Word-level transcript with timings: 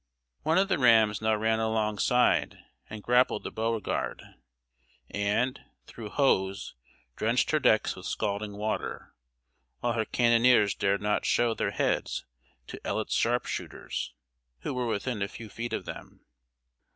One 0.41 0.57
of 0.57 0.67
the 0.67 0.79
rams 0.79 1.21
now 1.21 1.35
ran 1.35 1.59
alongside 1.59 2.57
and 2.89 3.03
grappled 3.03 3.43
the 3.43 3.51
Beauregard, 3.51 4.23
and, 5.11 5.59
through 5.85 6.09
hose, 6.09 6.73
drenched 7.15 7.51
her 7.51 7.59
decks 7.59 7.95
with 7.95 8.07
scalding 8.07 8.53
water, 8.57 9.13
while 9.81 9.93
her 9.93 10.05
cannoneers 10.05 10.73
dared 10.73 11.03
not 11.03 11.23
show 11.27 11.53
their 11.53 11.69
heads 11.69 12.25
to 12.65 12.81
Ellet's 12.83 13.13
sharpshooters, 13.13 14.15
who 14.61 14.73
were 14.73 14.87
within 14.87 15.21
a 15.21 15.27
few 15.27 15.49
feet 15.49 15.71
of 15.71 15.85
them. 15.85 16.25